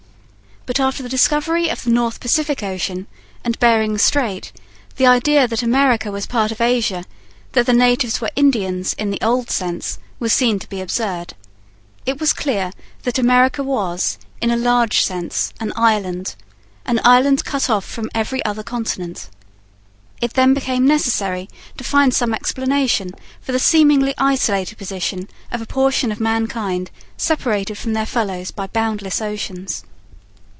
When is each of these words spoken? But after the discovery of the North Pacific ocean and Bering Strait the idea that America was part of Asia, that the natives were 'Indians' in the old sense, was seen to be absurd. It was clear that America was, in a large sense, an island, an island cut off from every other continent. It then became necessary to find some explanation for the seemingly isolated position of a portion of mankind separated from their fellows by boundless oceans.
But 0.67 0.79
after 0.79 1.01
the 1.01 1.09
discovery 1.09 1.69
of 1.69 1.83
the 1.83 1.89
North 1.89 2.19
Pacific 2.19 2.61
ocean 2.61 3.07
and 3.43 3.57
Bering 3.57 3.97
Strait 3.97 4.51
the 4.97 5.07
idea 5.07 5.47
that 5.47 5.63
America 5.63 6.11
was 6.11 6.27
part 6.27 6.51
of 6.51 6.61
Asia, 6.61 7.03
that 7.53 7.65
the 7.65 7.73
natives 7.73 8.21
were 8.21 8.29
'Indians' 8.35 8.93
in 8.93 9.09
the 9.09 9.19
old 9.23 9.49
sense, 9.49 9.97
was 10.19 10.33
seen 10.33 10.59
to 10.59 10.69
be 10.69 10.79
absurd. 10.79 11.33
It 12.05 12.19
was 12.19 12.31
clear 12.31 12.73
that 13.01 13.17
America 13.17 13.63
was, 13.63 14.19
in 14.39 14.51
a 14.51 14.55
large 14.55 15.01
sense, 15.03 15.51
an 15.59 15.73
island, 15.75 16.35
an 16.85 17.01
island 17.03 17.43
cut 17.43 17.67
off 17.67 17.83
from 17.83 18.11
every 18.13 18.45
other 18.45 18.61
continent. 18.63 19.31
It 20.21 20.35
then 20.35 20.53
became 20.53 20.85
necessary 20.85 21.49
to 21.79 21.83
find 21.83 22.13
some 22.13 22.35
explanation 22.35 23.13
for 23.41 23.51
the 23.51 23.57
seemingly 23.57 24.13
isolated 24.19 24.77
position 24.77 25.27
of 25.51 25.59
a 25.63 25.65
portion 25.65 26.11
of 26.11 26.19
mankind 26.19 26.91
separated 27.17 27.79
from 27.79 27.93
their 27.93 28.05
fellows 28.05 28.51
by 28.51 28.67
boundless 28.67 29.21
oceans. 29.21 29.85